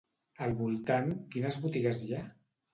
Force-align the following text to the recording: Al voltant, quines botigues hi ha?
Al 0.45 0.55
voltant, 0.61 1.13
quines 1.37 1.61
botigues 1.69 2.05
hi 2.09 2.13
ha? 2.19 2.27